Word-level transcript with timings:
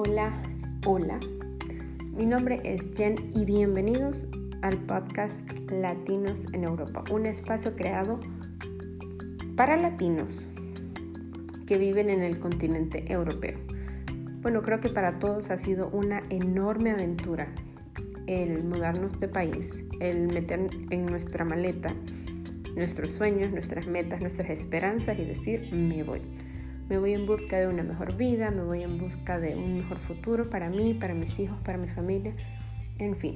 hola, 0.00 0.32
hola. 0.86 1.18
Mi 2.12 2.24
nombre 2.24 2.60
es 2.62 2.88
Jen 2.94 3.16
y 3.34 3.44
bienvenidos 3.44 4.28
al 4.62 4.76
podcast 4.76 5.34
Latinos 5.72 6.46
en 6.52 6.62
Europa, 6.62 7.02
un 7.10 7.26
espacio 7.26 7.74
creado 7.74 8.20
para 9.56 9.76
latinos 9.76 10.46
que 11.66 11.78
viven 11.78 12.10
en 12.10 12.22
el 12.22 12.38
continente 12.38 13.12
europeo. 13.12 13.58
Bueno, 14.40 14.62
creo 14.62 14.78
que 14.78 14.88
para 14.88 15.18
todos 15.18 15.50
ha 15.50 15.58
sido 15.58 15.88
una 15.88 16.22
enorme 16.30 16.92
aventura 16.92 17.48
el 18.28 18.62
mudarnos 18.62 19.18
de 19.18 19.26
país, 19.26 19.82
el 19.98 20.28
meter 20.28 20.70
en 20.90 21.06
nuestra 21.06 21.44
maleta 21.44 21.92
nuestros 22.76 23.10
sueños, 23.10 23.50
nuestras 23.50 23.88
metas, 23.88 24.20
nuestras 24.20 24.48
esperanzas 24.50 25.18
y 25.18 25.24
decir, 25.24 25.72
me 25.72 26.04
voy. 26.04 26.20
Me 26.88 26.96
voy 26.96 27.12
en 27.12 27.26
busca 27.26 27.58
de 27.58 27.66
una 27.66 27.82
mejor 27.82 28.16
vida, 28.16 28.50
me 28.50 28.62
voy 28.62 28.82
en 28.82 28.96
busca 28.96 29.38
de 29.38 29.56
un 29.56 29.76
mejor 29.76 29.98
futuro 29.98 30.48
para 30.48 30.70
mí, 30.70 30.94
para 30.94 31.12
mis 31.12 31.38
hijos, 31.38 31.58
para 31.62 31.76
mi 31.76 31.88
familia, 31.88 32.32
en 32.98 33.14
fin. 33.14 33.34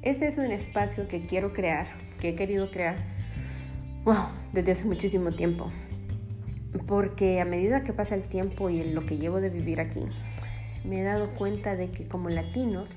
Este 0.00 0.26
es 0.26 0.38
un 0.38 0.50
espacio 0.50 1.06
que 1.06 1.26
quiero 1.26 1.52
crear, 1.52 1.88
que 2.18 2.30
he 2.30 2.34
querido 2.34 2.70
crear, 2.70 2.96
wow, 4.04 4.28
desde 4.54 4.72
hace 4.72 4.86
muchísimo 4.86 5.32
tiempo. 5.32 5.70
Porque 6.86 7.42
a 7.42 7.44
medida 7.44 7.84
que 7.84 7.92
pasa 7.92 8.14
el 8.14 8.24
tiempo 8.24 8.70
y 8.70 8.80
en 8.80 8.94
lo 8.94 9.04
que 9.04 9.18
llevo 9.18 9.42
de 9.42 9.50
vivir 9.50 9.78
aquí, 9.78 10.04
me 10.82 11.00
he 11.00 11.02
dado 11.02 11.34
cuenta 11.34 11.76
de 11.76 11.90
que 11.90 12.08
como 12.08 12.30
latinos, 12.30 12.96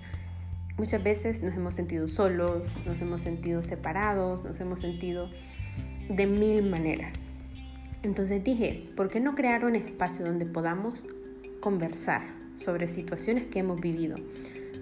muchas 0.78 1.04
veces 1.04 1.44
nos 1.44 1.54
hemos 1.54 1.74
sentido 1.74 2.08
solos, 2.08 2.80
nos 2.86 3.02
hemos 3.02 3.20
sentido 3.20 3.62
separados, 3.62 4.42
nos 4.46 4.58
hemos 4.62 4.80
sentido 4.80 5.30
de 6.08 6.28
mil 6.28 6.70
maneras. 6.70 7.14
Entonces 8.04 8.44
dije, 8.44 8.90
¿por 8.98 9.08
qué 9.08 9.22
no 9.22 9.34
crear 9.34 9.64
un 9.64 9.76
espacio 9.76 10.26
donde 10.26 10.46
podamos 10.46 11.00
conversar 11.62 12.22
sobre 12.58 12.88
situaciones 12.88 13.46
que 13.48 13.60
hemos 13.60 13.80
vivido, 13.80 14.18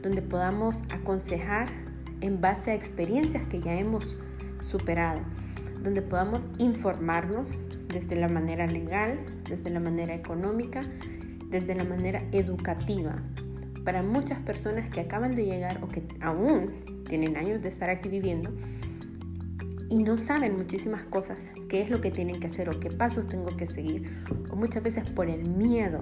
donde 0.01 0.23
podamos 0.23 0.81
aconsejar 0.89 1.67
en 2.21 2.41
base 2.41 2.71
a 2.71 2.73
experiencias 2.73 3.47
que 3.47 3.59
ya 3.59 3.75
hemos 3.75 4.17
superado, 4.61 5.21
donde 5.83 6.01
podamos 6.01 6.41
informarnos 6.57 7.49
desde 7.87 8.15
la 8.15 8.27
manera 8.27 8.65
legal, 8.65 9.19
desde 9.47 9.69
la 9.69 9.79
manera 9.79 10.15
económica, 10.15 10.81
desde 11.47 11.75
la 11.75 11.83
manera 11.83 12.23
educativa, 12.31 13.17
para 13.85 14.01
muchas 14.01 14.39
personas 14.39 14.89
que 14.89 15.01
acaban 15.01 15.35
de 15.35 15.45
llegar 15.45 15.83
o 15.83 15.87
que 15.87 16.03
aún 16.21 17.03
tienen 17.07 17.37
años 17.37 17.61
de 17.61 17.69
estar 17.69 17.91
aquí 17.91 18.09
viviendo 18.09 18.51
y 19.91 19.97
no 19.97 20.15
saben 20.15 20.55
muchísimas 20.55 21.03
cosas, 21.03 21.37
qué 21.67 21.81
es 21.81 21.89
lo 21.89 21.99
que 21.99 22.11
tienen 22.11 22.39
que 22.39 22.47
hacer 22.47 22.69
o 22.69 22.79
qué 22.79 22.89
pasos 22.89 23.27
tengo 23.27 23.57
que 23.57 23.67
seguir, 23.67 24.23
o 24.49 24.55
muchas 24.55 24.81
veces 24.81 25.09
por 25.11 25.27
el 25.27 25.49
miedo 25.49 25.99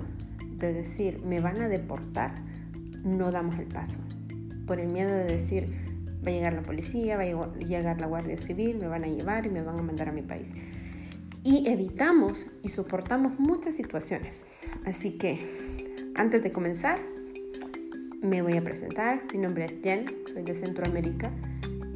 de 0.59 0.73
decir 0.73 1.23
me 1.25 1.39
van 1.39 1.59
a 1.59 1.67
deportar, 1.67 2.35
no 3.03 3.31
damos 3.31 3.57
el 3.57 3.65
paso. 3.65 3.97
Por 4.67 4.79
el 4.79 4.89
miedo 4.89 5.11
de 5.11 5.23
decir 5.23 5.73
va 6.23 6.29
a 6.29 6.31
llegar 6.31 6.53
la 6.53 6.61
policía, 6.61 7.17
va 7.17 7.23
a 7.23 7.57
llegar 7.57 7.99
la 7.99 8.05
Guardia 8.05 8.37
Civil, 8.37 8.77
me 8.77 8.87
van 8.87 9.03
a 9.03 9.07
llevar 9.07 9.47
y 9.47 9.49
me 9.49 9.63
van 9.63 9.79
a 9.79 9.81
mandar 9.81 10.09
a 10.09 10.11
mi 10.11 10.21
país. 10.21 10.53
Y 11.43 11.67
evitamos 11.67 12.45
y 12.61 12.69
soportamos 12.69 13.39
muchas 13.39 13.75
situaciones. 13.75 14.45
Así 14.85 15.17
que 15.17 15.39
antes 16.13 16.43
de 16.43 16.51
comenzar, 16.51 16.99
me 18.21 18.43
voy 18.43 18.55
a 18.55 18.63
presentar. 18.63 19.23
Mi 19.33 19.39
nombre 19.39 19.65
es 19.65 19.79
Jen, 19.81 20.05
soy 20.31 20.43
de 20.43 20.53
Centroamérica 20.53 21.31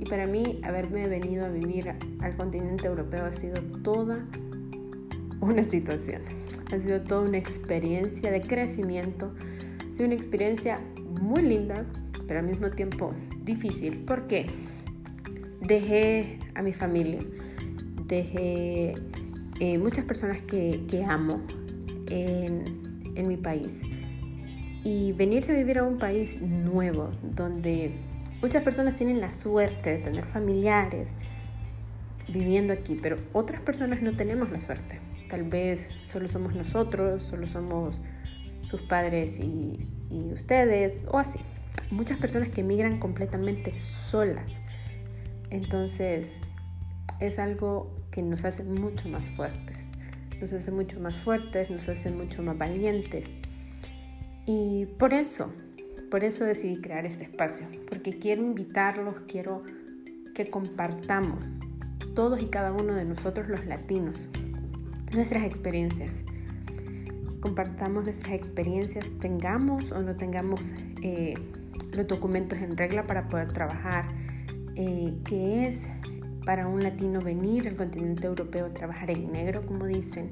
y 0.04 0.06
para 0.06 0.28
mí 0.28 0.60
haberme 0.64 1.08
venido 1.08 1.46
a 1.46 1.50
vivir 1.50 1.94
al 2.20 2.36
continente 2.36 2.88
europeo 2.88 3.26
ha 3.26 3.32
sido 3.32 3.62
toda 3.84 4.28
una 5.40 5.64
situación. 5.64 6.24
Ha 6.74 6.80
sido 6.80 7.00
toda 7.02 7.22
una 7.22 7.38
experiencia 7.38 8.30
de 8.30 8.42
crecimiento. 8.42 9.34
Ha 9.80 9.94
sido 9.94 10.08
una 10.08 10.16
experiencia 10.16 10.82
muy 11.22 11.42
linda, 11.42 11.86
pero 12.28 12.42
al 12.42 12.46
mismo 12.48 12.70
tiempo 12.72 13.14
difícil. 13.46 14.04
porque 14.06 14.46
Dejé 15.62 16.40
a 16.56 16.62
mi 16.62 16.74
familia, 16.74 17.20
dejé 18.06 18.96
eh, 19.62 19.78
muchas 19.78 20.04
personas 20.04 20.42
que, 20.42 20.84
que 20.90 21.06
amo 21.06 21.40
en, 22.10 22.66
en 23.16 23.28
mi 23.30 23.38
país. 23.38 23.80
Y 24.84 25.14
venirse 25.14 25.54
a 25.54 25.56
vivir 25.56 25.78
a 25.78 25.84
un 25.84 25.98
país 25.98 26.42
nuevo, 26.42 27.12
donde 27.22 27.94
Muchas 28.44 28.62
personas 28.62 28.98
tienen 28.98 29.22
la 29.22 29.34
suerte 29.34 29.92
de 29.92 29.98
tener 30.00 30.26
familiares 30.26 31.12
viviendo 32.28 32.74
aquí, 32.74 33.00
pero 33.02 33.16
otras 33.32 33.62
personas 33.62 34.02
no 34.02 34.18
tenemos 34.18 34.52
la 34.52 34.60
suerte. 34.60 35.00
Tal 35.30 35.44
vez 35.44 35.88
solo 36.04 36.28
somos 36.28 36.54
nosotros, 36.54 37.24
solo 37.24 37.48
somos 37.48 37.96
sus 38.70 38.82
padres 38.82 39.40
y, 39.40 39.88
ustedes, 40.34 41.00
o 41.08 41.20
así. 41.20 41.40
Muchas 41.90 42.18
personas 42.18 42.50
que 42.50 42.60
emigran 42.60 43.00
completamente 43.00 43.80
solas. 43.80 44.52
Entonces, 45.50 46.28
es 47.22 47.40
algo 47.40 47.96
que 48.12 48.22
nos 48.22 48.44
hace 48.44 48.66
mucho 48.66 49.08
más 49.08 49.30
fuertes. 49.30 49.88
Nos 50.42 50.52
hace 50.52 50.70
mucho 50.70 51.00
más 51.00 51.16
fuertes, 51.18 51.70
nos 51.70 51.88
hace 51.88 52.12
mucho 52.12 52.44
más 52.44 52.58
valientes. 52.58 53.34
Y 54.46 54.88
por 55.00 55.14
eso 55.14 55.50
por 56.14 56.24
eso 56.24 56.46
decidí 56.46 56.76
crear 56.76 57.08
este 57.08 57.24
espacio, 57.24 57.66
porque 57.90 58.12
quiero 58.12 58.44
invitarlos, 58.44 59.16
quiero 59.28 59.64
que 60.36 60.46
compartamos 60.46 61.44
todos 62.14 62.40
y 62.40 62.46
cada 62.50 62.72
uno 62.72 62.94
de 62.94 63.04
nosotros 63.04 63.50
los 63.50 63.66
latinos 63.66 64.28
nuestras 65.12 65.44
experiencias. 65.44 66.14
Compartamos 67.40 68.04
nuestras 68.04 68.36
experiencias, 68.36 69.08
tengamos 69.22 69.92
o 69.92 70.04
no 70.04 70.16
tengamos 70.16 70.62
eh, 71.02 71.34
los 71.94 72.08
documentos 72.08 72.60
en 72.60 72.78
regla 72.78 73.08
para 73.08 73.28
poder 73.28 73.52
trabajar, 73.52 74.06
eh, 74.76 75.16
qué 75.26 75.66
es 75.66 75.88
para 76.46 76.68
un 76.68 76.84
latino 76.84 77.22
venir 77.22 77.68
al 77.68 77.76
continente 77.76 78.28
europeo 78.28 78.68
a 78.68 78.70
trabajar 78.70 79.10
en 79.10 79.32
negro, 79.32 79.66
como 79.66 79.88
dicen, 79.88 80.30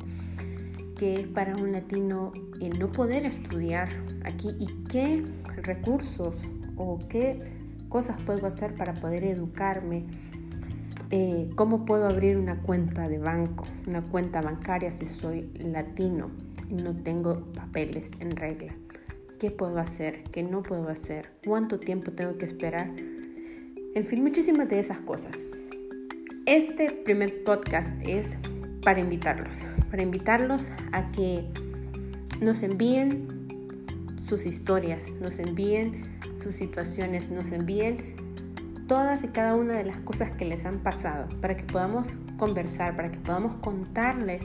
qué 0.96 1.22
es 1.22 1.28
para 1.28 1.56
un 1.56 1.72
latino 1.72 2.34
el 2.62 2.78
no 2.78 2.92
poder 2.92 3.26
estudiar 3.26 3.90
aquí 4.24 4.50
y 4.60 4.68
qué 4.84 5.24
recursos 5.58 6.48
o 6.78 7.00
qué 7.08 7.40
cosas 7.90 8.22
puedo 8.22 8.48
hacer 8.48 8.74
para 8.76 8.94
poder 8.94 9.24
educarme, 9.24 10.06
eh, 11.10 11.50
cómo 11.56 11.84
puedo 11.84 12.08
abrir 12.08 12.38
una 12.38 12.62
cuenta 12.62 13.10
de 13.10 13.18
banco, 13.18 13.66
una 13.86 14.02
cuenta 14.02 14.42
bancaria 14.42 14.92
si 14.92 15.08
soy 15.08 15.52
latino 15.56 16.32
y 16.70 16.76
no 16.76 16.96
tengo 16.96 17.36
papeles 17.54 18.12
en 18.20 18.32
regla. 18.32 18.74
¿Qué 19.40 19.52
puedo 19.52 19.80
hacer? 19.80 20.24
¿Qué 20.32 20.44
no 20.44 20.64
puedo 20.64 20.88
hacer? 20.88 21.32
¿Cuánto 21.46 21.80
tiempo 21.80 22.12
tengo 22.12 22.38
que 22.38 22.46
esperar? 22.46 22.92
En 23.94 24.06
fin, 24.06 24.24
muchísimas 24.24 24.70
de 24.70 24.80
esas 24.80 25.00
cosas. 25.00 25.36
Este 26.46 26.92
primer 26.92 27.44
podcast 27.44 27.90
es 28.08 28.38
para 28.84 29.00
invitarlos, 29.00 29.66
para 29.90 30.02
invitarlos 30.02 30.64
a 30.92 31.12
que 31.12 31.44
nos 32.40 32.64
envíen 32.64 33.41
sus 34.22 34.46
historias, 34.46 35.02
nos 35.20 35.40
envíen 35.40 36.20
sus 36.42 36.56
situaciones, 36.56 37.30
nos 37.30 37.52
envíen 37.52 38.16
todas 38.88 39.24
y 39.24 39.30
cada 39.30 39.56
una 39.56 39.74
de 39.74 39.86
las 39.86 40.00
cosas 40.02 40.32
que 40.32 40.46
les 40.46 40.66
han 40.66 40.80
pasado 40.80 41.28
para 41.40 41.58
que 41.58 41.64
podamos 41.64 42.08
conversar, 42.38 42.96
para 42.96 43.12
que 43.12 43.20
podamos 43.20 43.56
contarles 43.56 44.44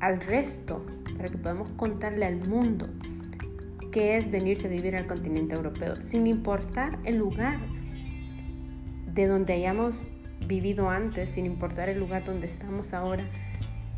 al 0.00 0.20
resto, 0.20 0.84
para 1.16 1.28
que 1.28 1.38
podamos 1.38 1.70
contarle 1.76 2.26
al 2.26 2.36
mundo 2.48 2.88
qué 3.92 4.16
es 4.16 4.30
venirse 4.30 4.66
a 4.66 4.70
vivir 4.70 4.96
al 4.96 5.06
continente 5.06 5.54
europeo, 5.54 6.00
sin 6.02 6.26
importar 6.26 6.98
el 7.04 7.18
lugar 7.18 7.58
de 9.14 9.26
donde 9.26 9.52
hayamos 9.52 10.00
vivido 10.48 10.90
antes, 10.90 11.30
sin 11.30 11.46
importar 11.46 11.88
el 11.88 12.00
lugar 12.00 12.24
donde 12.24 12.46
estamos 12.46 12.94
ahora, 12.94 13.24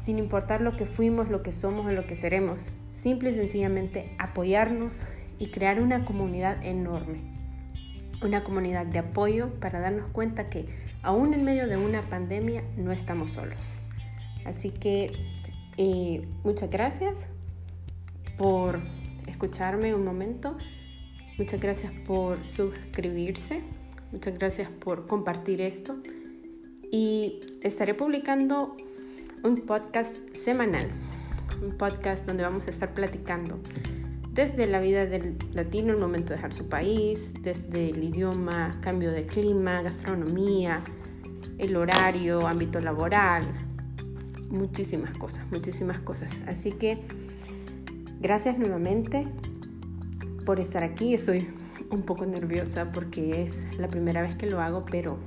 sin 0.04 0.18
importar 0.18 0.60
lo 0.60 0.76
que 0.76 0.84
fuimos, 0.84 1.30
lo 1.30 1.42
que 1.42 1.50
somos 1.50 1.86
o 1.86 1.90
lo 1.90 2.06
que 2.06 2.14
seremos. 2.14 2.72
Simple 2.92 3.30
y 3.30 3.34
sencillamente 3.34 4.14
apoyarnos 4.18 5.00
y 5.38 5.46
crear 5.46 5.82
una 5.82 6.04
comunidad 6.04 6.62
enorme. 6.62 7.22
Una 8.22 8.44
comunidad 8.44 8.84
de 8.84 8.98
apoyo 8.98 9.48
para 9.60 9.80
darnos 9.80 10.08
cuenta 10.08 10.50
que 10.50 10.66
aún 11.02 11.32
en 11.32 11.42
medio 11.42 11.66
de 11.68 11.78
una 11.78 12.02
pandemia 12.02 12.64
no 12.76 12.92
estamos 12.92 13.32
solos. 13.32 13.78
Así 14.44 14.68
que 14.68 15.10
eh, 15.78 16.28
muchas 16.44 16.68
gracias 16.68 17.30
por 18.36 18.80
escucharme 19.26 19.94
un 19.94 20.04
momento. 20.04 20.58
Muchas 21.38 21.60
gracias 21.60 21.92
por 22.04 22.44
suscribirse. 22.44 23.62
Muchas 24.12 24.34
gracias 24.34 24.70
por 24.70 25.06
compartir 25.06 25.62
esto. 25.62 25.96
Y 26.92 27.40
estaré 27.62 27.94
publicando 27.94 28.76
un 29.44 29.56
podcast 29.56 30.16
semanal, 30.34 30.88
un 31.62 31.76
podcast 31.76 32.26
donde 32.26 32.42
vamos 32.42 32.66
a 32.66 32.70
estar 32.70 32.94
platicando 32.94 33.60
desde 34.32 34.66
la 34.66 34.80
vida 34.80 35.04
del 35.04 35.36
latino, 35.52 35.92
el 35.92 36.00
momento 36.00 36.28
de 36.28 36.36
dejar 36.36 36.54
su 36.54 36.66
país, 36.70 37.34
desde 37.42 37.90
el 37.90 38.02
idioma, 38.02 38.78
cambio 38.80 39.12
de 39.12 39.26
clima, 39.26 39.82
gastronomía, 39.82 40.82
el 41.58 41.76
horario, 41.76 42.46
ámbito 42.46 42.80
laboral, 42.80 43.46
muchísimas 44.48 45.16
cosas, 45.18 45.44
muchísimas 45.52 46.00
cosas. 46.00 46.32
Así 46.46 46.72
que 46.72 47.02
gracias 48.20 48.58
nuevamente 48.58 49.28
por 50.46 50.58
estar 50.58 50.82
aquí. 50.82 51.12
Estoy 51.12 51.46
un 51.90 52.00
poco 52.02 52.24
nerviosa 52.24 52.92
porque 52.92 53.42
es 53.42 53.78
la 53.78 53.88
primera 53.88 54.22
vez 54.22 54.36
que 54.36 54.46
lo 54.46 54.62
hago, 54.62 54.86
pero 54.86 55.18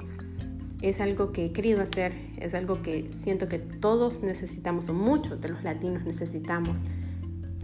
es 0.82 1.02
algo 1.02 1.32
que 1.32 1.46
he 1.46 1.52
querido 1.52 1.82
hacer, 1.82 2.14
es 2.38 2.54
algo 2.54 2.82
que 2.82 3.08
siento 3.12 3.48
que 3.48 3.60
todos 3.60 4.22
necesitamos, 4.22 4.88
o 4.90 4.94
muchos 4.94 5.42
de 5.42 5.50
los 5.50 5.64
latinos 5.64 6.04
necesitamos, 6.06 6.78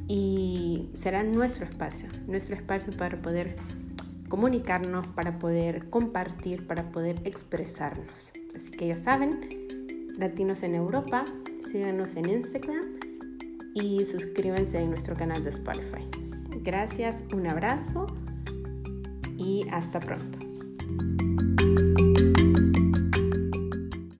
y 0.08 0.90
será 0.96 1.24
nuestro 1.24 1.66
espacio, 1.66 2.10
nuestro 2.28 2.56
espacio 2.56 2.92
para 2.98 3.22
poder 3.22 3.56
comunicarnos, 4.30 5.08
para 5.08 5.40
poder 5.40 5.90
compartir, 5.90 6.68
para 6.68 6.92
poder 6.92 7.22
expresarnos. 7.24 8.32
Así 8.56 8.72
que 8.72 8.88
ya 8.88 8.98
saben, 8.98 9.64
Latinos 10.18 10.62
en 10.62 10.76
Europa, 10.76 11.26
síganos 11.64 12.16
en 12.16 12.30
Instagram 12.30 12.84
y 13.74 14.06
suscríbanse 14.06 14.80
en 14.80 14.92
nuestro 14.92 15.16
canal 15.16 15.44
de 15.44 15.50
Spotify. 15.50 16.08
Gracias, 16.62 17.24
un 17.34 17.48
abrazo 17.48 18.06
y 19.38 19.66
hasta 19.72 20.00
pronto. 20.00 20.38